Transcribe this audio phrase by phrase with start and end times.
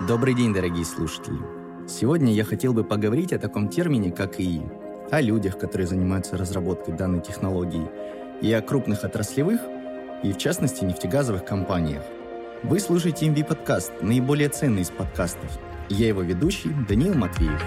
[0.00, 1.38] Добрый день, дорогие слушатели.
[1.88, 4.60] Сегодня я хотел бы поговорить о таком термине, как ИИ,
[5.12, 7.88] о людях, которые занимаются разработкой данной технологии,
[8.42, 9.60] и о крупных отраслевых,
[10.24, 12.02] и в частности нефтегазовых компаниях.
[12.64, 15.60] Вы слушаете MV подкаст, наиболее ценный из подкастов.
[15.88, 17.62] Я его ведущий Даниил Матвеев.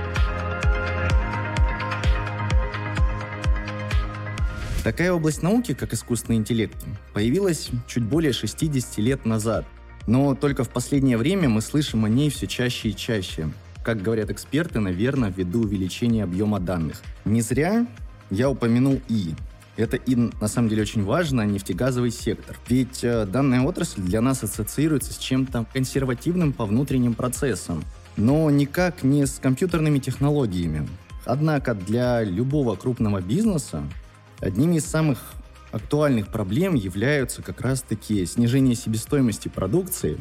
[4.84, 6.75] Такая область науки, как искусственный интеллект,
[7.14, 9.66] появилась чуть более 60 лет назад.
[10.08, 13.50] Но только в последнее время мы слышим о ней все чаще и чаще.
[13.84, 17.02] Как говорят эксперты, наверное, ввиду увеличения объема данных.
[17.25, 17.86] Не зря
[18.32, 19.36] я упомянул И.
[19.75, 22.57] Это и на самом деле очень важно, нефтегазовый сектор.
[22.68, 27.84] Ведь э, данная отрасль для нас ассоциируется с чем-то консервативным по внутренним процессам,
[28.15, 30.87] но никак не с компьютерными технологиями.
[31.26, 33.84] Однако для любого крупного бизнеса
[34.39, 35.34] Одними из самых
[35.77, 40.17] актуальных проблем являются как раз-таки снижение себестоимости продукции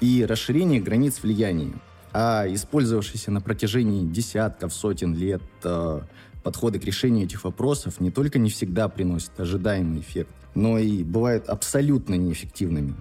[0.00, 1.72] и расширение границ влияния.
[2.12, 6.00] А использовавшиеся на протяжении десятков, сотен лет э,
[6.42, 11.48] подходы к решению этих вопросов не только не всегда приносят ожидаемый эффект, но и бывают
[11.48, 12.94] абсолютно неэффективными.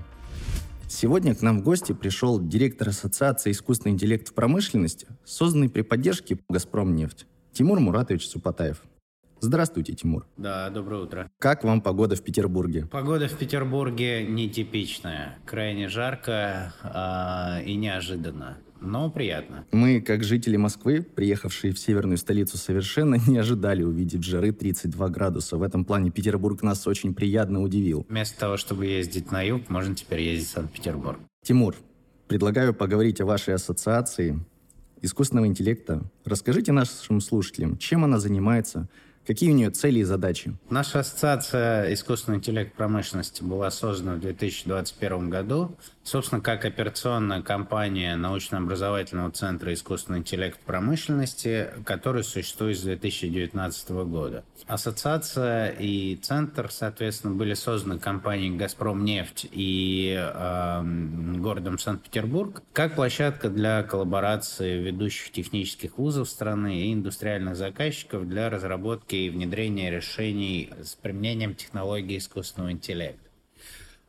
[0.87, 6.37] Сегодня к нам в гости пришел директор Ассоциации искусственный интеллект в промышленности, созданный при поддержке
[6.49, 8.83] «Газпромнефть» Тимур Муратович Супатаев.
[9.39, 10.25] Здравствуйте, Тимур.
[10.37, 11.31] Да, доброе утро.
[11.39, 12.87] Как вам погода в Петербурге?
[12.91, 15.37] Погода в Петербурге нетипичная.
[15.45, 19.65] Крайне жарко э, и неожиданно но приятно.
[19.71, 25.57] Мы, как жители Москвы, приехавшие в северную столицу, совершенно не ожидали увидеть жары 32 градуса.
[25.57, 28.05] В этом плане Петербург нас очень приятно удивил.
[28.09, 31.19] Вместо того, чтобы ездить на юг, можно теперь ездить в Санкт-Петербург.
[31.43, 31.75] Тимур,
[32.27, 34.39] предлагаю поговорить о вашей ассоциации
[35.01, 36.03] искусственного интеллекта.
[36.23, 38.89] Расскажите нашим слушателям, чем она занимается,
[39.25, 40.55] Какие у нее цели и задачи?
[40.69, 45.75] Наша ассоциация искусственный интеллект промышленности была создана в 2021 году.
[46.03, 54.43] Собственно, как операционная компания научно-образовательного центра искусственный интеллект промышленности, который существует с 2019 года.
[54.67, 60.83] Ассоциация и центр, соответственно, были созданы компанией «Газпромнефть» и э,
[61.37, 69.14] городом Санкт-Петербург как площадка для коллаборации ведущих технических вузов страны и индустриальных заказчиков для разработки
[69.15, 73.29] разработки и внедрения решений с применением технологий искусственного интеллекта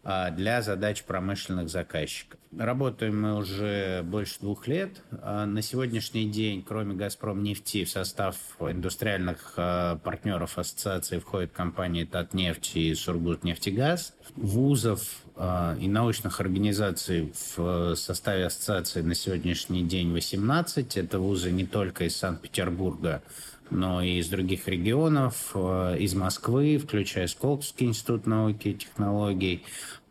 [0.05, 2.39] а, для задач промышленных заказчиков.
[2.57, 5.03] Работаем мы уже больше двух лет.
[5.23, 12.05] А, на сегодняшний день, кроме «Газпром нефти», в состав индустриальных а, партнеров ассоциации входят компании
[12.05, 14.15] «Татнефть» и «Сургутнефтегаз».
[14.37, 15.01] Вузов
[15.39, 20.97] и научных организаций в составе ассоциации на сегодняшний день 18.
[20.97, 23.23] Это вузы не только из Санкт-Петербурга,
[23.71, 29.65] но и из других регионов, э, из Москвы, включая Сколковский институт науки и технологий,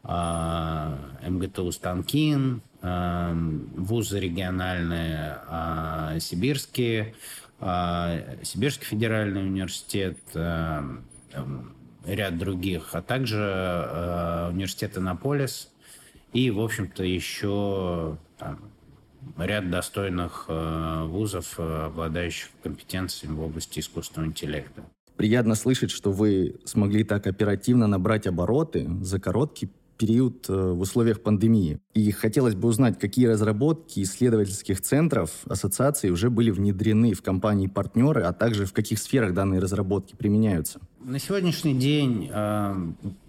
[0.03, 3.33] э, МГТУ «Станкин», э,
[3.75, 5.39] вузы региональные,
[6.19, 7.16] сибирские,
[7.57, 10.19] Сибирский федеральный университет,
[12.05, 15.72] ряд других, а также университет Иннополис
[16.33, 18.59] и, в общем-то, еще там,
[19.37, 24.83] ряд достойных э, вузов, э, обладающих компетенциями в области искусственного интеллекта.
[25.15, 31.21] Приятно слышать, что вы смогли так оперативно набрать обороты за короткий период э, в условиях
[31.21, 31.79] пандемии.
[31.93, 38.33] И хотелось бы узнать, какие разработки исследовательских центров ассоциации уже были внедрены в компании-партнеры, а
[38.33, 40.79] также в каких сферах данные разработки применяются.
[41.03, 42.75] На сегодняшний день э,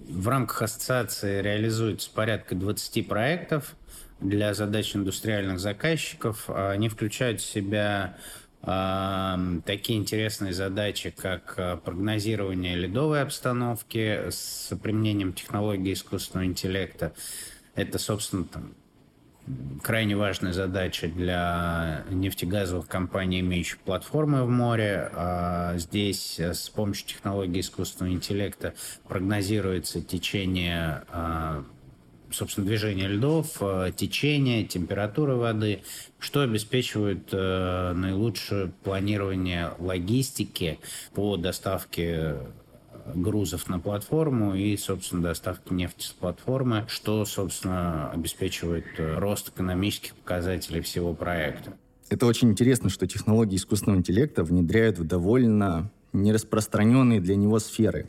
[0.09, 3.77] в рамках ассоциации реализуется порядка 20 проектов
[4.21, 6.49] для задач индустриальных заказчиков.
[6.49, 8.17] Они включают в себя
[8.63, 17.13] такие интересные задачи, как а, прогнозирование ледовой обстановки с применением технологии искусственного интеллекта.
[17.77, 18.75] Это, собственно, там,
[19.83, 25.11] крайне важная задача для нефтегазовых компаний, имеющих платформы в море.
[25.15, 28.75] А здесь э, с помощью технологии искусственного интеллекта
[29.07, 31.65] прогнозируется течение а,
[32.31, 35.83] собственно, движение льдов, э, течение, температура воды,
[36.19, 40.79] что обеспечивает э, наилучшее планирование логистики
[41.15, 42.37] по доставке
[43.15, 50.15] грузов на платформу и, собственно, доставки нефти с платформы, что, собственно, обеспечивает э, рост экономических
[50.15, 51.73] показателей всего проекта.
[52.09, 58.07] Это очень интересно, что технологии искусственного интеллекта внедряют в довольно нераспространенные для него сферы.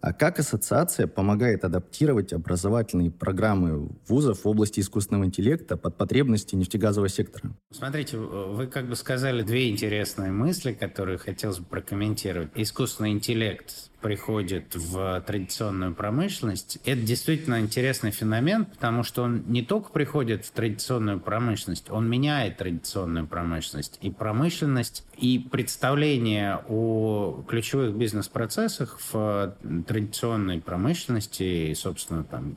[0.00, 7.08] А как ассоциация помогает адаптировать образовательные программы вузов в области искусственного интеллекта под потребности нефтегазового
[7.08, 7.52] сектора?
[7.72, 12.50] Смотрите, вы как бы сказали две интересные мысли, которые хотелось бы прокомментировать.
[12.54, 19.90] Искусственный интеллект приходит в традиционную промышленность, это действительно интересный феномен, потому что он не только
[19.90, 23.98] приходит в традиционную промышленность, он меняет традиционную промышленность.
[24.02, 29.56] И промышленность, и представление о ключевых бизнес-процессах в
[29.86, 32.56] традиционной промышленности, и, собственно, там,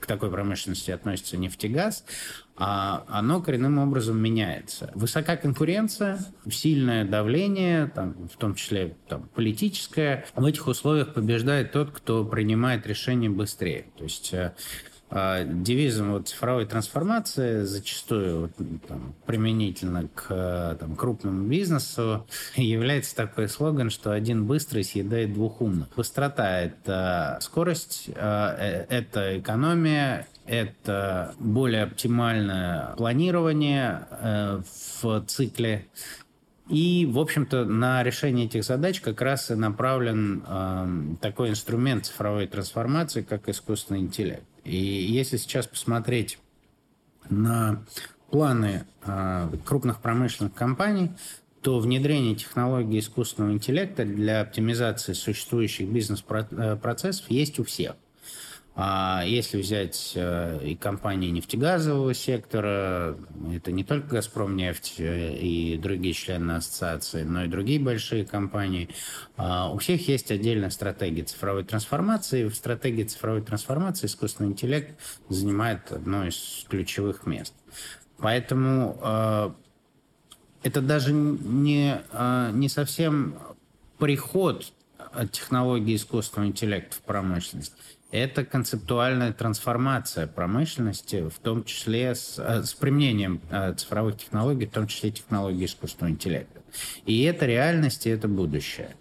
[0.00, 2.04] к такой промышленности относится нефтегаз,
[2.56, 4.90] а оно коренным образом меняется.
[4.94, 6.18] Высока конкуренция,
[6.50, 10.26] сильное давление, там, в том числе там, политическое.
[10.34, 13.86] В этих условиях побеждает тот, кто принимает решения быстрее.
[13.96, 14.52] То есть э,
[15.10, 18.52] а, девизом вот цифровой трансформации зачастую вот,
[18.86, 25.88] там, применительно к там, крупному бизнесу является такой слоган, что один быстрый съедает двух умных.
[25.96, 34.62] Быстрота– это скорость, а, э, это экономия, это более оптимальное планирование э,
[35.02, 35.86] в цикле.
[36.68, 42.46] И, в общем-то, на решение этих задач как раз и направлен э, такой инструмент цифровой
[42.46, 44.44] трансформации, как искусственный интеллект.
[44.64, 46.38] И если сейчас посмотреть
[47.28, 47.84] на
[48.30, 51.10] планы э, крупных промышленных компаний,
[51.62, 57.96] то внедрение технологий искусственного интеллекта для оптимизации существующих бизнес-процессов есть у всех.
[58.76, 63.16] А если взять э, и компании нефтегазового сектора,
[63.52, 68.88] это не только «Газпром нефть» э, и другие члены ассоциации, но и другие большие компании,
[69.36, 72.44] а, у всех есть отдельная стратегия цифровой трансформации.
[72.44, 77.54] В стратегии цифровой трансформации искусственный интеллект занимает одно из ключевых мест.
[78.18, 79.50] Поэтому э,
[80.62, 82.00] это даже не,
[82.52, 83.34] не совсем
[83.98, 84.72] приход
[85.32, 87.72] технологии искусственного интеллекта в промышленность
[88.10, 94.70] это концептуальная трансформация промышленности, в том числе с, э, с применением э, цифровых технологий, в
[94.70, 96.60] том числе технологий искусственного интеллекта.
[97.06, 98.96] И это реальность, и это будущее.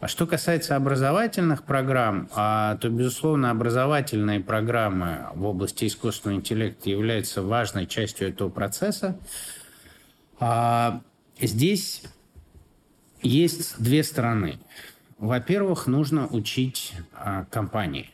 [0.00, 7.42] А что касается образовательных программ, а, то, безусловно, образовательные программы в области искусственного интеллекта являются
[7.42, 9.18] важной частью этого процесса.
[10.38, 11.02] А,
[11.38, 12.02] здесь
[13.20, 14.58] есть две стороны.
[15.20, 18.10] Во-первых, нужно учить а, компании.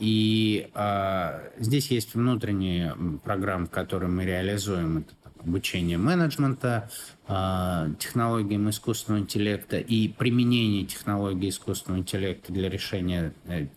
[0.00, 4.98] И а, здесь есть внутренние программы, которые мы реализуем.
[4.98, 6.90] Это обучение менеджмента,
[7.28, 13.68] а, технологиям искусственного интеллекта и применение технологий искусственного интеллекта для решения э,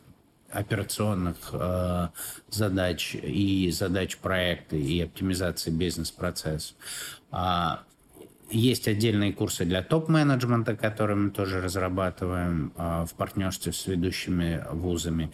[0.49, 2.07] операционных э,
[2.49, 6.75] задач и задач проекта и оптимизации бизнес-процессов.
[8.51, 15.31] Есть отдельные курсы для топ-менеджмента, которые мы тоже разрабатываем а, в партнерстве с ведущими вузами.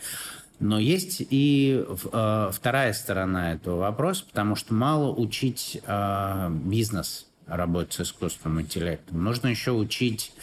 [0.59, 7.93] Но есть и а, вторая сторона этого вопроса, потому что мало учить а, бизнес работать
[7.93, 9.23] с искусственным интеллектом.
[9.23, 10.33] Нужно еще учить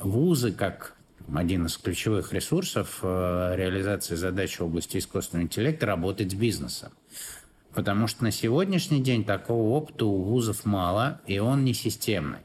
[0.00, 0.96] вузы как
[1.32, 6.92] один из ключевых ресурсов реализации задач в области искусственного интеллекта работать с бизнесом.
[7.74, 12.40] Потому что на сегодняшний день такого опыта у вузов мало, и он не системный.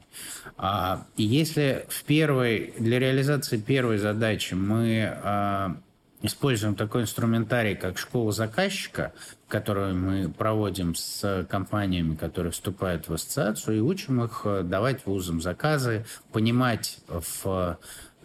[0.56, 5.76] А, если в первой, для реализации первой задачи мы а,
[6.22, 9.12] используем такой инструментарий, как школа заказчика,
[9.48, 16.06] которую мы проводим с компаниями, которые вступают в ассоциацию, и учим их давать вузам заказы,
[16.32, 17.78] понимать в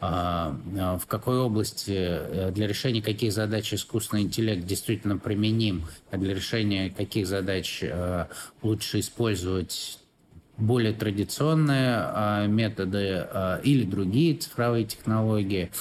[0.04, 6.90] в какой области, э, для решения каких задач искусственный интеллект действительно применим, а для решения
[6.90, 8.26] каких задач э,
[8.62, 10.00] лучше использовать
[10.58, 13.28] более традиционные методы
[13.64, 15.72] или другие цифровые технологии,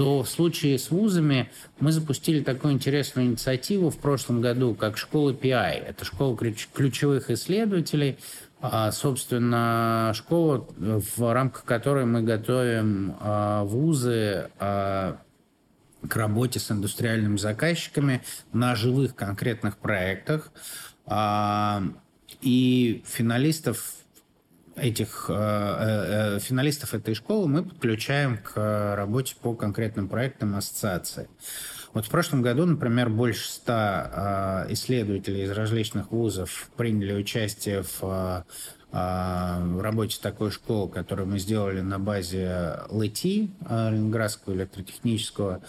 [0.00, 5.32] то в случае с вузами мы запустили такую интересную инициативу в прошлом году, как школа
[5.32, 5.84] PI.
[5.88, 8.16] Это школа ключевых исследователей, а,
[8.92, 15.16] собственно, школа, в рамках которой мы готовим а, вузы а,
[16.06, 20.50] к работе с индустриальными заказчиками на живых конкретных проектах.
[22.40, 24.00] И финалистов
[24.76, 31.28] этих э, э, финалистов этой школы мы подключаем к работе по конкретным проектам ассоциации.
[31.92, 38.02] Вот в прошлом году, например, больше ста э, исследователей из различных вузов приняли участие в
[38.04, 38.42] э,
[38.92, 45.62] в работе такой школы, которую мы сделали на базе ЛЭТИ, Ленинградского электротехнического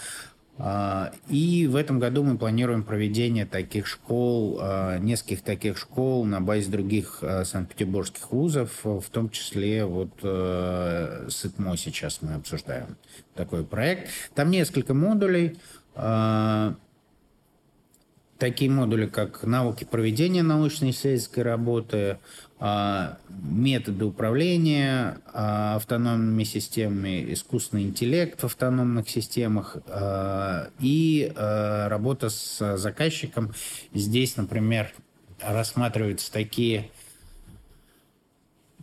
[0.64, 6.40] А, и в этом году мы планируем проведение таких школ, а, нескольких таких школ на
[6.40, 12.98] базе других а, санкт-петербургских вузов, в том числе вот СИТМО сейчас мы обсуждаем
[13.34, 14.10] такой проект.
[14.36, 15.58] Там несколько модулей
[18.42, 22.18] такие модули, как навыки проведения научно-исследовательской работы,
[22.60, 32.78] а, методы управления а, автономными системами, искусственный интеллект в автономных системах а, и работа с
[32.78, 33.54] заказчиком.
[33.94, 34.92] Здесь, например,
[35.40, 36.90] рассматриваются такие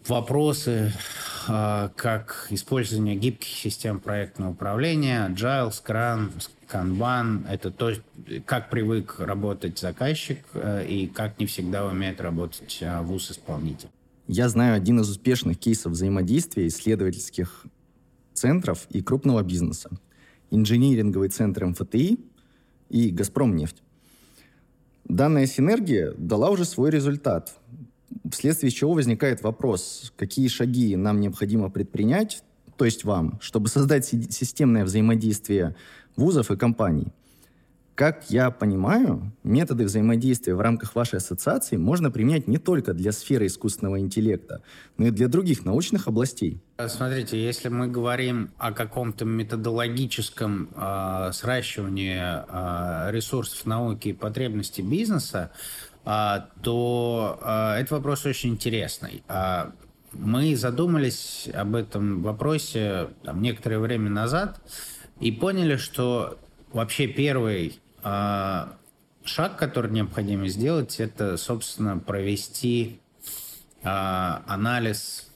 [0.06, 0.92] вопросы,
[1.46, 6.30] как использование гибких систем проектного управления, Agile, Scrum,
[6.68, 7.92] Канбан– это то,
[8.44, 13.88] как привык работать заказчик э, и как не всегда умеет работать э, вуз-исполнитель.
[14.26, 17.64] Я знаю один из успешных кейсов взаимодействия исследовательских
[18.34, 19.88] центров и крупного бизнеса.
[20.50, 22.18] Инжиниринговый центр МФТИ
[22.90, 23.82] и «Газпромнефть».
[25.04, 27.56] Данная синергия дала уже свой результат,
[28.30, 32.42] вследствие чего возникает вопрос, какие шаги нам необходимо предпринять,
[32.76, 35.74] то есть вам, чтобы создать системное взаимодействие
[36.16, 37.08] вузов и компаний.
[37.98, 43.46] Как я понимаю, методы взаимодействия в рамках вашей ассоциации можно применять не только для сферы
[43.46, 44.62] искусственного интеллекта,
[44.98, 46.62] но и для других научных областей.
[46.86, 55.50] Смотрите, если мы говорим о каком-то методологическом э, сращивании э, ресурсов науки и потребностей бизнеса,
[55.50, 59.22] э, то э, этот вопрос очень интересный.
[59.28, 59.70] Э,
[60.12, 64.60] мы задумались об этом вопросе там, некоторое время назад
[65.20, 66.38] и поняли, что
[66.72, 73.00] вообще первый шаг, который необходимо сделать, это, собственно, провести
[73.82, 75.28] анализ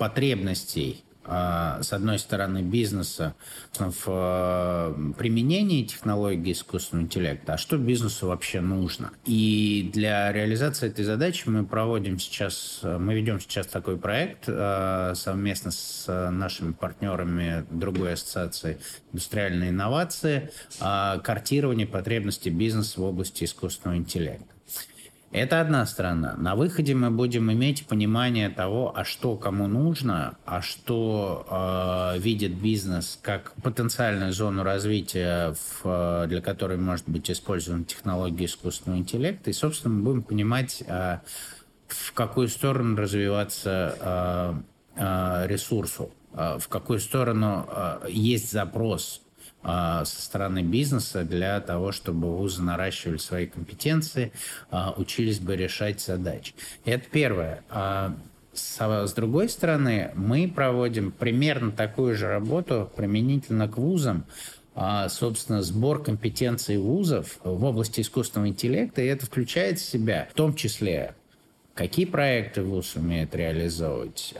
[0.00, 3.34] потребностей а, с одной стороны, бизнеса
[3.78, 9.12] в э, применении технологий искусственного интеллекта, а что бизнесу вообще нужно.
[9.26, 15.70] И для реализации этой задачи мы проводим сейчас, мы ведем сейчас такой проект э, совместно
[15.70, 18.78] с нашими партнерами другой ассоциации
[19.12, 24.46] индустриальные инновации, э, картирование потребностей бизнеса в области искусственного интеллекта.
[25.32, 26.34] Это одна сторона.
[26.36, 32.60] На выходе мы будем иметь понимание того, а что кому нужно, а что э, видит
[32.60, 39.50] бизнес как потенциальную зону развития, в, э, для которой может быть использована технология искусственного интеллекта.
[39.50, 41.18] И, собственно, мы будем понимать, э,
[41.86, 44.54] в какую сторону развиваться э,
[44.96, 49.22] э, ресурсу, э, в какую сторону э, есть запрос
[49.62, 54.32] со стороны бизнеса для того, чтобы вузы наращивали свои компетенции,
[54.70, 56.54] а, учились бы решать задачи.
[56.84, 57.62] Это первое.
[57.68, 58.14] А,
[58.54, 64.24] с другой стороны, мы проводим примерно такую же работу применительно к вузам,
[65.08, 70.54] собственно, сбор компетенций вузов в области искусственного интеллекта, и это включает в себя в том
[70.54, 71.14] числе,
[71.74, 74.34] какие проекты вуз умеет реализовывать,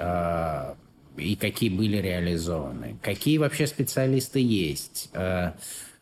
[1.16, 5.52] и какие были реализованы, какие вообще специалисты есть, э,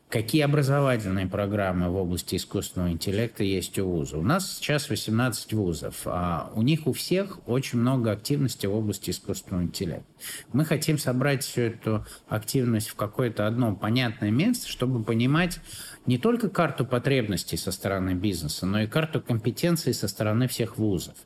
[0.09, 4.19] какие образовательные программы в области искусственного интеллекта есть у вуза.
[4.19, 9.11] У нас сейчас 18 вузов, а у них у всех очень много активности в области
[9.11, 10.07] искусственного интеллекта.
[10.53, 15.61] Мы хотим собрать всю эту активность в какое-то одно понятное место, чтобы понимать,
[16.07, 21.17] не только карту потребностей со стороны бизнеса, но и карту компетенций со стороны всех вузов.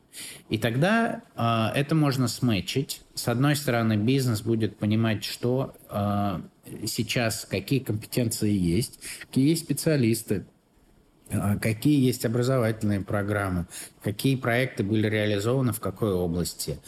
[0.49, 3.03] И тогда э, это можно сметчить.
[3.15, 6.41] С одной стороны, бизнес будет понимать, что э,
[6.87, 10.45] сейчас, какие компетенции есть, какие есть специалисты,
[11.61, 13.66] какие есть образовательные программы,
[14.02, 16.78] какие проекты были реализованы в какой области.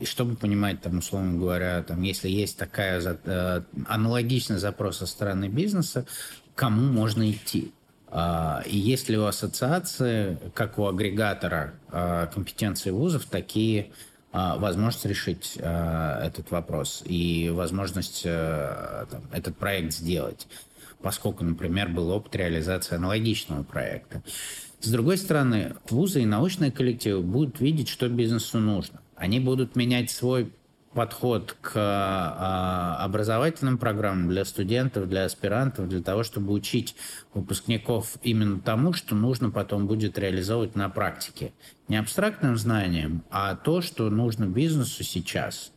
[0.00, 5.48] И чтобы понимать, там, условно говоря, там, если есть такая э, аналогичный запрос со стороны
[5.48, 6.06] бизнеса,
[6.54, 7.72] кому можно идти.
[8.10, 15.04] А, и есть ли у ассоциации, как у агрегатора а, компетенции вузов, такие а, возможность
[15.06, 20.46] решить этот вопрос и возможность там, этот проект сделать,
[21.02, 24.22] поскольку, например, был опыт реализации аналогичного проекта.
[24.80, 29.00] С другой стороны, вузы и научные коллективы будут видеть, что бизнесу нужно.
[29.16, 30.52] Они будут менять свой
[30.94, 36.96] подход к а, образовательным программам для студентов, для аспирантов, для того, чтобы учить
[37.34, 41.52] выпускников именно тому, что нужно потом будет реализовывать на практике.
[41.88, 45.72] Не абстрактным знанием, а то, что нужно бизнесу сейчас.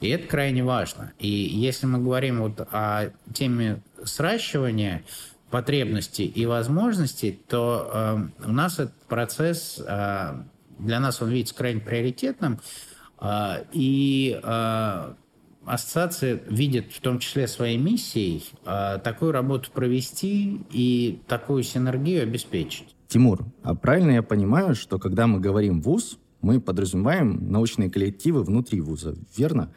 [0.00, 1.12] И это крайне важно.
[1.18, 5.04] И если мы говорим вот о теме сращивания
[5.50, 10.42] потребностей и возможностей, то э, у нас этот процесс, э,
[10.78, 12.60] для нас он видится крайне приоритетным,
[13.72, 15.16] и а,
[15.64, 22.94] ассоциация видит в том числе своей миссией а, такую работу провести и такую синергию обеспечить.
[23.08, 28.80] Тимур, а правильно я понимаю, что когда мы говорим ВУЗ, мы подразумеваем научные коллективы внутри
[28.80, 29.72] ВУЗа, верно?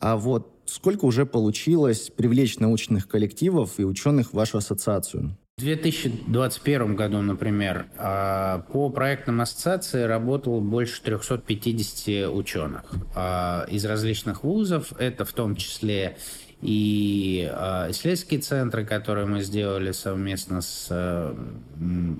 [0.00, 5.36] А вот сколько уже получилось привлечь научных коллективов и ученых в вашу ассоциацию?
[5.58, 12.82] В 2021 году, например, а, по проектам ассоциации работало больше 350 ученых
[13.14, 14.92] а, из различных вузов.
[14.98, 16.18] Это в том числе
[16.60, 21.34] и а, исследовательские центры, которые мы сделали совместно с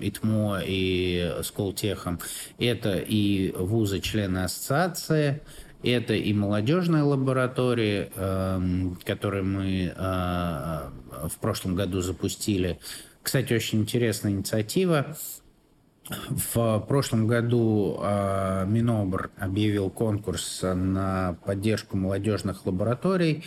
[0.01, 2.19] ИТМО и Сколтехом.
[2.57, 5.43] Это и вузы-члены ассоциации,
[5.83, 8.09] это и молодежные лаборатории,
[9.05, 12.79] которые мы в прошлом году запустили.
[13.27, 15.17] Кстати, очень интересная инициатива.
[16.07, 23.43] В прошлом году э, Минобр объявил конкурс на поддержку молодежных лабораторий,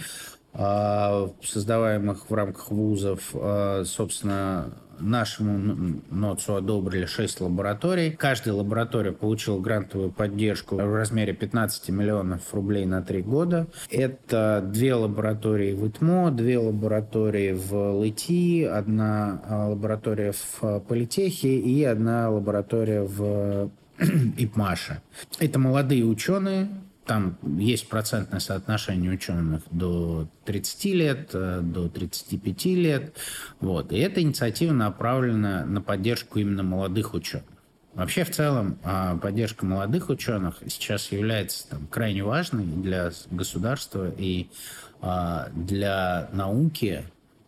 [0.53, 3.31] э, создаваемых в рамках вузов.
[3.33, 4.71] Э, собственно,
[5.01, 8.13] Нашему НОЦу одобрили 6 лабораторий.
[8.13, 13.67] Каждая лаборатория получила грантовую поддержку в размере 15 миллионов рублей на 3 года.
[13.91, 21.83] Это две лаборатории в ИТМО, две лаборатории в ЛИТИ, одна а, лаборатория в Политехе и
[21.85, 23.71] одна лаборатория в
[24.37, 25.01] ИПМАШе.
[25.39, 26.69] Это молодые ученые,
[27.07, 33.17] там есть процентное соотношение ученых до 30 лет, э, до 35 лет.
[33.61, 33.93] Вот.
[33.93, 37.45] И эта инициатива направлена на поддержку именно молодых ученых.
[37.95, 44.49] Вообще, в целом, а, поддержка молодых ученых сейчас является там, крайне важной для государства и
[45.01, 47.03] а, для науки,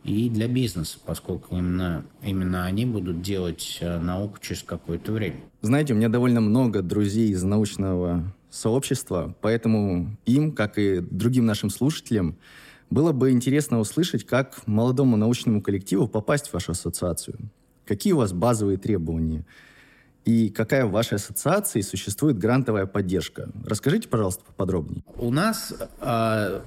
[0.05, 5.37] и для бизнеса, поскольку именно, именно они будут делать э, науку через какое-то время.
[5.61, 11.71] Знаете, у меня довольно много друзей из научного сообщества, поэтому им, как и другим нашим
[11.71, 12.37] слушателям,
[12.91, 17.39] было бы интересно услышать, как молодому научному коллективу попасть в вашу ассоциацию.
[17.87, 19.47] Какие у вас базовые требования?
[20.25, 23.51] И какая в вашей ассоциации существует грантовая поддержка?
[23.65, 25.03] Расскажите, пожалуйста, поподробнее.
[25.17, 26.61] У нас э,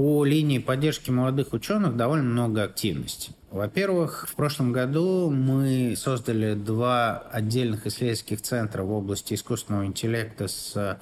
[0.00, 3.32] по линии поддержки молодых ученых довольно много активности.
[3.50, 10.98] Во-первых, в прошлом году мы создали два отдельных исследовательских центра в области искусственного интеллекта с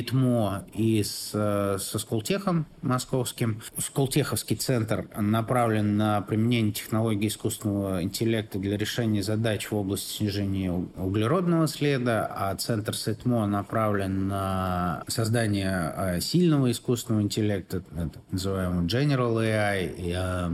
[0.00, 3.62] ИТМО и с, со Сколтехом московским.
[3.78, 11.66] Сколтеховский центр направлен на применение технологий искусственного интеллекта для решения задач в области снижения углеродного
[11.68, 19.34] следа, а центр с ИТМО направлен на создание а, сильного искусственного интеллекта, так называемого General
[19.36, 20.50] AI, и, э,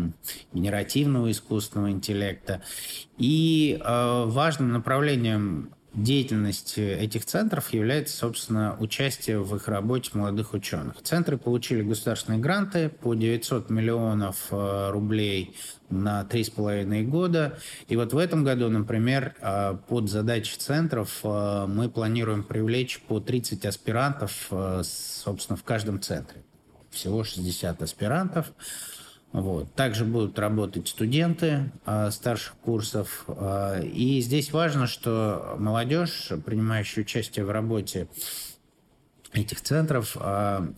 [0.53, 2.63] генеративного искусственного интеллекта.
[3.19, 11.03] И э, важным направлением деятельность этих центров является, собственно, участие в их работе молодых ученых.
[11.03, 15.57] Центры получили государственные гранты по 900 миллионов э, рублей
[15.91, 17.59] на 3,5 года.
[17.89, 23.21] И вот в этом году, например, э, под задачи центров э, мы планируем привлечь по
[23.21, 24.51] 30 аспирантов,
[24.83, 26.43] собственно, в каждом центре.
[26.91, 28.53] Всего 60 аспирантов.
[29.33, 29.73] Вот.
[29.75, 33.25] Также будут работать студенты э, старших курсов.
[33.29, 38.09] Э, и здесь важно, что молодежь, принимающая участие в работе
[39.33, 40.69] этих центров, э,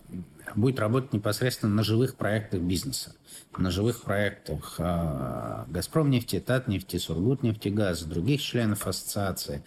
[0.55, 3.13] будет работать непосредственно на живых проектах бизнеса.
[3.57, 9.63] На живых проектах э, «Газпром» нефти, «Татнефти», «Сургут» нефтегаз, других членов ассоциации.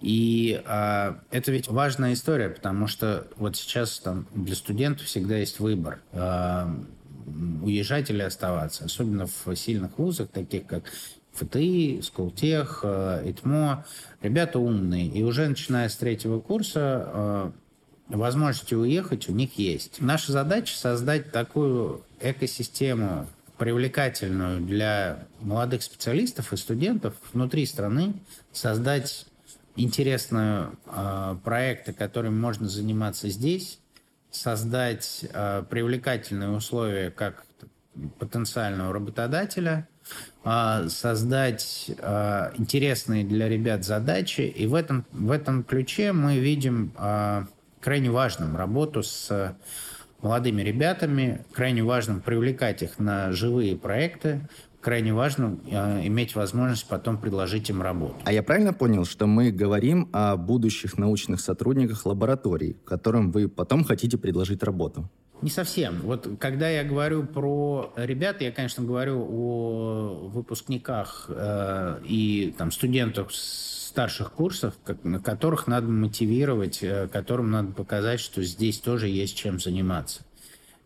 [0.00, 5.60] И э, это ведь важная история, потому что вот сейчас там для студентов всегда есть
[5.60, 6.00] выбор.
[6.12, 6.66] Э,
[7.62, 10.84] уезжать или оставаться, особенно в сильных вузах, таких как
[11.32, 13.84] ФТИ, Сколтех, э, ИТМО.
[14.22, 17.50] Ребята умные, и уже начиная с третьего курса э,
[18.08, 20.00] возможности уехать у них есть.
[20.00, 23.26] Наша задача создать такую экосистему
[23.58, 28.14] привлекательную для молодых специалистов и студентов внутри страны,
[28.52, 29.26] создать
[29.76, 33.78] интересные э, проекты, которыми можно заниматься здесь,
[34.36, 37.44] создать э, привлекательные условия как
[38.18, 39.88] потенциального работодателя,
[40.44, 44.42] э, создать э, интересные для ребят задачи.
[44.42, 46.92] И в этом, в этом ключе мы видим
[47.80, 49.56] крайне важным работу с
[50.20, 54.40] молодыми ребятами, крайне важным привлекать их на живые проекты,
[54.86, 58.14] крайне важно э, иметь возможность потом предложить им работу.
[58.22, 63.82] А я правильно понял, что мы говорим о будущих научных сотрудниках лабораторий, которым вы потом
[63.82, 65.10] хотите предложить работу?
[65.42, 66.02] Не совсем.
[66.02, 73.32] Вот когда я говорю про ребят, я, конечно, говорю о выпускниках э, и там, студентах
[73.32, 79.36] старших курсов, как, на которых надо мотивировать, э, которым надо показать, что здесь тоже есть
[79.36, 80.22] чем заниматься.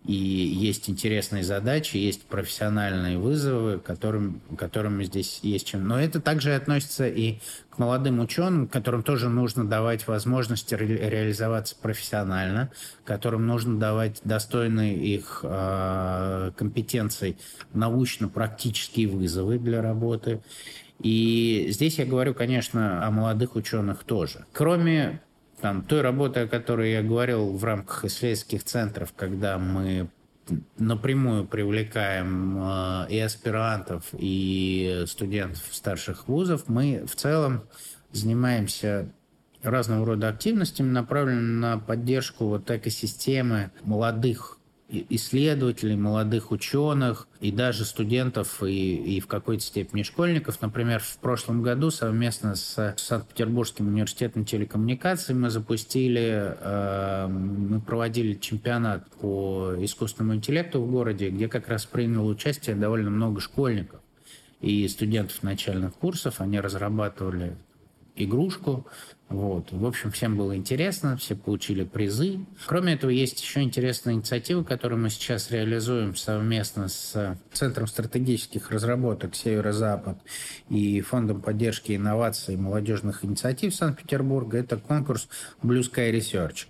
[0.05, 5.87] И есть интересные задачи, есть профессиональные вызовы, которым, которыми здесь есть чем.
[5.87, 11.77] Но это также относится и к молодым ученым, которым тоже нужно давать возможности ре реализоваться
[11.77, 12.71] профессионально,
[13.05, 17.37] которым нужно давать достойные их э, компетенций
[17.75, 20.41] научно-практические вызовы для работы.
[21.03, 24.47] И здесь я говорю, конечно, о молодых ученых тоже.
[24.53, 25.21] Кроме
[25.61, 30.09] там, той работы, о которой я говорил в рамках исследовательских центров, когда мы
[30.79, 37.63] напрямую привлекаем э, и аспирантов, и студентов старших вузов, мы в целом
[38.13, 39.13] занимаемся
[39.63, 44.60] разного рода активностями, направленными на поддержку вот экосистемы молодых
[45.11, 50.61] исследователей, молодых ученых и даже студентов и, и в какой-то степени школьников.
[50.61, 59.09] Например, в прошлом году совместно с Санкт-Петербургским университетом телекоммуникаций мы запустили, э, мы проводили чемпионат
[59.21, 64.01] по искусственному интеллекту в городе, где как раз приняло участие довольно много школьников
[64.61, 66.41] и студентов начальных курсов.
[66.41, 67.57] Они разрабатывали
[68.23, 68.87] игрушку.
[69.29, 69.71] Вот.
[69.71, 72.41] В общем, всем было интересно, все получили призы.
[72.67, 79.37] Кроме этого, есть еще интересная инициатива, которую мы сейчас реализуем совместно с Центром стратегических разработок
[79.37, 80.19] «Северо-Запад»
[80.69, 84.59] и Фондом поддержки инноваций и молодежных инициатив Санкт-Петербурга.
[84.59, 85.29] Это конкурс
[85.63, 86.67] Blue Sky Research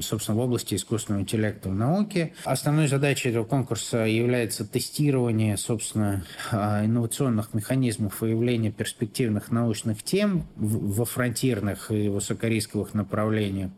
[0.00, 2.32] собственно, в области искусственного интеллекта в науке.
[2.44, 11.04] Основной задачей этого конкурса является тестирование, собственно, а, инновационных механизмов выявления перспективных научных тем во
[11.04, 13.70] фронтирных и высокорисковых направлениях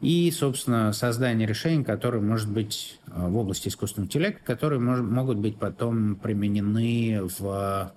[0.00, 5.58] и, собственно, создание решений, которые, может быть, а, в области искусственного интеллекта, которые могут быть
[5.58, 7.92] потом применены в,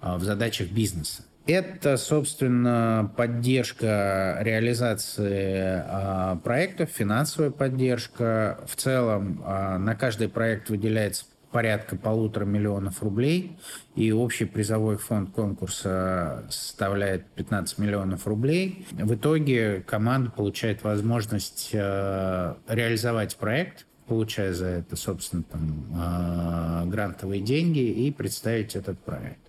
[0.00, 1.24] в задачах бизнеса.
[1.48, 8.60] Это, собственно, поддержка реализации а, проектов, финансовая поддержка.
[8.66, 13.56] В целом а, на каждый проект выделяется порядка полутора миллионов рублей,
[13.96, 18.86] и общий призовой фонд конкурса составляет 15 миллионов рублей.
[18.90, 27.40] В итоге команда получает возможность э, реализовать проект, получая за это, собственно, там, э, грантовые
[27.40, 29.47] деньги и представить этот проект.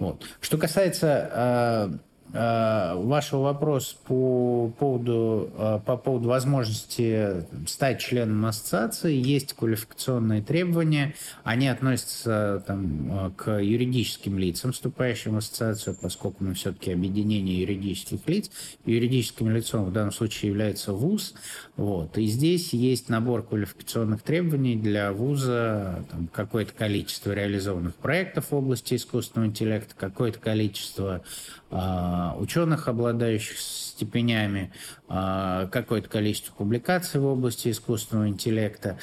[0.00, 0.24] Вот.
[0.40, 2.00] Что касается
[2.32, 11.14] э, вашего вопроса по поводу, э, по поводу возможности стать членом ассоциации, есть квалификационные требования.
[11.44, 18.26] Они относятся там, э, к юридическим лицам, вступающим в ассоциацию, поскольку мы все-таки объединение юридических
[18.26, 18.50] лиц.
[18.84, 21.34] Юридическим лицом в данном случае является ВУЗ.
[21.80, 22.18] Вот.
[22.18, 29.48] И здесь есть набор квалификационных требований для вуза, какое-то количество реализованных проектов в области искусственного
[29.48, 31.22] интеллекта, какое-то количество
[31.70, 34.70] э, ученых, обладающих степенями,
[35.08, 38.98] э, какое-то количество публикаций в области искусственного интеллекта.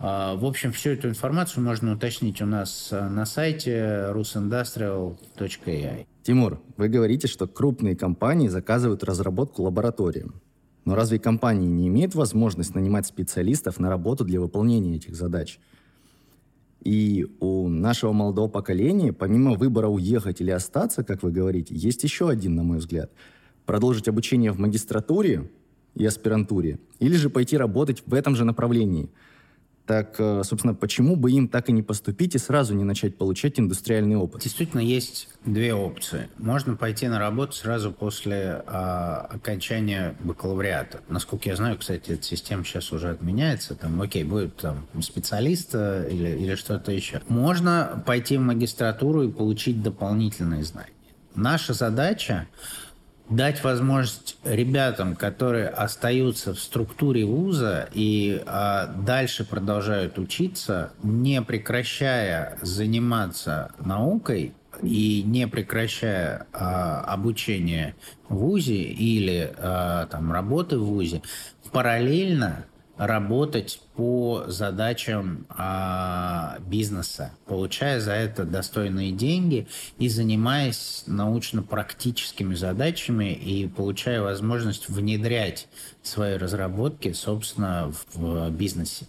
[0.00, 6.06] Э, в общем, всю эту информацию можно уточнить у нас на сайте rusindustrial.ai.
[6.24, 10.42] Тимур, вы говорите, что крупные компании заказывают разработку лабораториям.
[10.86, 15.58] Но разве компании не имеют возможность нанимать специалистов на работу для выполнения этих задач?
[16.82, 22.30] И у нашего молодого поколения, помимо выбора уехать или остаться, как вы говорите, есть еще
[22.30, 23.10] один, на мой взгляд.
[23.66, 25.50] Продолжить обучение в магистратуре
[25.96, 29.10] и аспирантуре, или же пойти работать в этом же направлении–
[29.86, 33.60] так, э, собственно, почему бы им так и не поступить и сразу не начать получать
[33.60, 34.42] индустриальный опыт?
[34.42, 36.28] Действительно, есть две опции.
[36.38, 41.00] Можно пойти на работу сразу после а, окончания бакалавриата.
[41.08, 43.76] Насколько я знаю, кстати, эта система сейчас уже отменяется.
[43.76, 47.22] Там, окей, будет там специалист или, или что-то еще.
[47.28, 50.90] Можно пойти в магистратуру и получить дополнительные знания.
[51.36, 52.48] Наша задача
[53.28, 62.58] дать возможность ребятам, которые остаются в структуре вуза и а, дальше продолжают учиться, не прекращая
[62.62, 67.94] заниматься наукой и не прекращая а, обучение
[68.28, 71.22] в ВУЗе или а, там, работы в ВУЗе,
[71.72, 72.64] параллельно
[72.96, 83.68] работать по задачам а, бизнеса, получая за это достойные деньги и занимаясь научно-практическими задачами и
[83.68, 85.68] получая возможность внедрять
[86.02, 89.06] свои разработки, собственно, в, в бизнесе.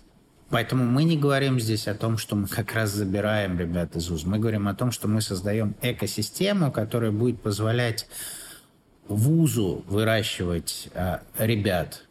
[0.49, 4.23] Поэтому мы не говорим здесь о том, что мы как раз забираем ребят из ВУЗ.
[4.23, 8.07] Мы говорим о том, что мы создаем экосистему, которая будет позволять
[9.07, 12.06] вузу выращивать а, ребят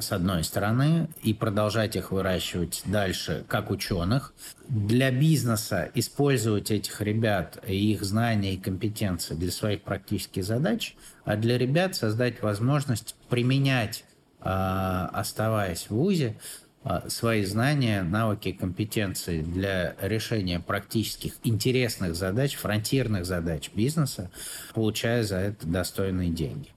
[0.00, 4.32] с одной стороны, и продолжать их выращивать дальше как ученых.
[4.68, 11.36] Для бизнеса использовать этих ребят и их знания и компетенции для своих практических задач, а
[11.36, 14.04] для ребят создать возможность применять,
[14.40, 16.36] а, оставаясь в ВУЗе,
[16.82, 24.30] а, свои знания, навыки, компетенции для решения практических интересных задач, фронтирных задач бизнеса,
[24.72, 26.70] получая за это достойные деньги.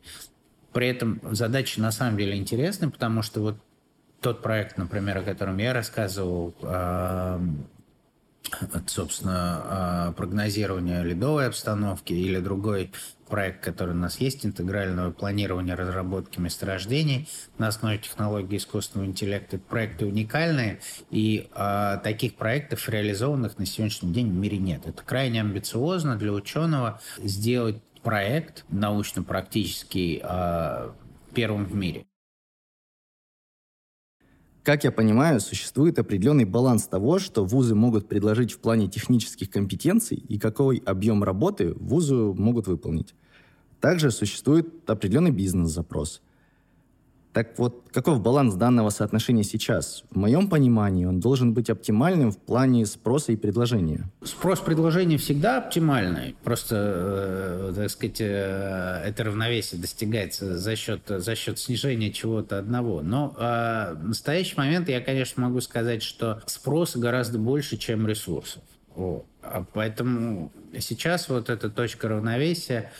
[0.73, 3.57] При этом задачи на самом деле интересны, потому что вот
[4.21, 7.41] тот проект, например, о котором я рассказывал, а,
[8.87, 12.91] собственно, а, прогнозирование ледовой обстановки или другой
[13.27, 19.57] проект, который у нас есть, интегрального планирования разработки месторождений на основе технологии искусственного интеллекта.
[19.57, 24.85] Проекты уникальные, и э, таких проектов, реализованных на сегодняшний день в мире нет.
[24.85, 30.91] Это крайне амбициозно для ученого сделать проект научно-практический э,
[31.33, 32.05] первым в мире.
[34.63, 40.17] Как я понимаю, существует определенный баланс того, что вузы могут предложить в плане технических компетенций
[40.17, 43.15] и какой объем работы вузы могут выполнить.
[43.81, 46.21] Также существует определенный бизнес-запрос–
[47.33, 50.03] так вот, каков баланс данного соотношения сейчас?
[50.11, 54.05] В моем понимании он должен быть оптимальным в плане спроса и предложения.
[54.23, 56.35] Спрос-предложение всегда оптимальный.
[56.43, 63.01] Просто, э, так сказать, э, это равновесие достигается за счет, за счет снижения чего-то одного.
[63.01, 68.61] Но э, в настоящий момент я, конечно, могу сказать, что спроса гораздо больше, чем ресурсов.
[68.95, 69.25] Вот.
[69.41, 72.91] А поэтому сейчас вот эта точка равновесия,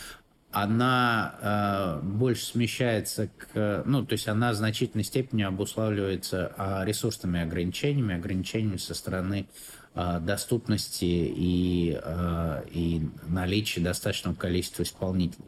[0.53, 3.83] она э, больше смещается к...
[3.85, 9.47] Ну, то есть она в значительной степени обуславливается а, ресурсными ограничениями, ограничениями со стороны
[9.95, 15.45] э, доступности и, э, и наличия достаточного количества исполнителей.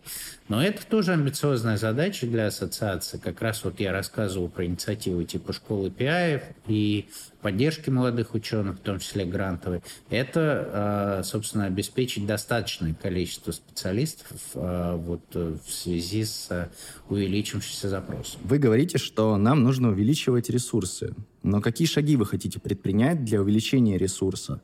[0.47, 3.17] Но это тоже амбициозная задача для ассоциации.
[3.17, 7.07] Как раз вот я рассказывал про инициативы типа школы PI и
[7.41, 9.81] поддержки молодых ученых, в том числе грантовой.
[10.11, 16.69] Это, а, собственно, обеспечить достаточное количество специалистов а, вот, э, в связи с
[17.09, 18.39] увеличившимся запросом.
[18.43, 21.15] Вы говорите, что нам нужно увеличивать ресурсы.
[21.41, 24.61] Но какие шаги вы хотите предпринять для увеличения ресурса?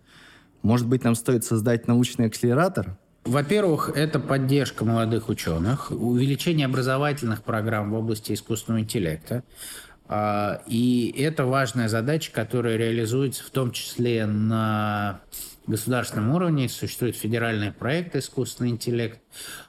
[0.61, 2.97] Может быть, нам стоит создать научный акселератор?
[3.23, 9.43] Во-первых, это поддержка молодых ученых, увеличение образовательных программ в области искусственного интеллекта.
[10.07, 15.21] А, и это важная задача, которая реализуется в том числе на
[15.67, 16.67] государственном уровне.
[16.69, 19.19] Существует федеральный проект «Искусственный интеллект».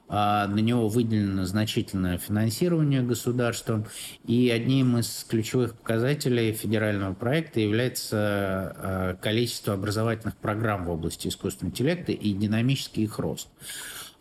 [0.08, 3.86] А, на него выделено значительное финансирование государством.
[4.26, 11.72] И одним из ключевых показателей федерального проекта является а, количество образовательных программ в области искусственного
[11.72, 13.48] интеллекта и динамический их рост.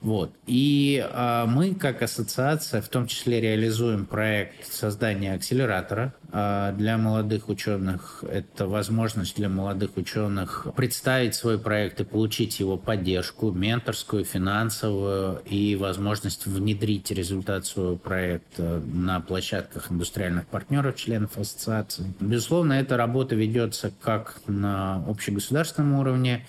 [0.01, 0.33] Вот.
[0.47, 7.49] И а, мы, как ассоциация, в том числе реализуем проект создания акселератора а, для молодых
[7.49, 8.23] ученых.
[8.27, 15.75] Это возможность для молодых ученых представить свой проект и получить его поддержку, менторскую, финансовую, и
[15.75, 22.11] возможность внедрить результат своего проекта на площадках индустриальных партнеров, членов ассоциации.
[22.19, 26.47] Безусловно, эта работа ведется как на общегосударственном уровне,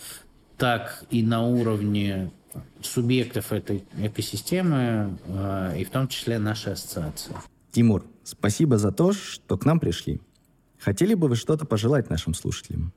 [0.57, 2.31] так и на уровне
[2.83, 7.35] субъектов этой экосистемы, э, и в том числе нашей ассоциации.
[7.71, 10.21] Тимур, спасибо за то, что к нам пришли.
[10.79, 12.93] Хотели бы вы что-то пожелать нашим слушателям?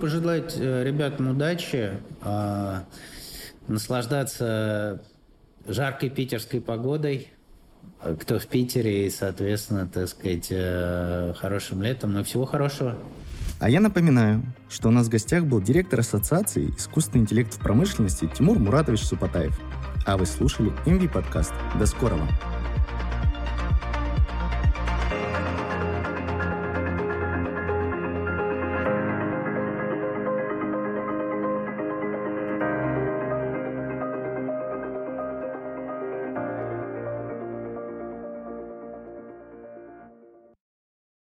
[0.00, 2.80] Пожелать э, ребятам удачи, э,
[3.68, 5.02] наслаждаться
[5.66, 7.28] жаркой питерской погодой,
[8.20, 10.48] кто в Питере, и, соответственно, так сказать,
[11.38, 12.98] хорошим летом, и всего хорошего.
[13.60, 18.26] А я напоминаю, что у нас в гостях был директор Ассоциации искусственный интеллект в промышленности
[18.26, 19.58] Тимур Муратович Супатаев.
[20.06, 21.52] А вы слушали MV подкаст.
[21.78, 22.26] До скорого!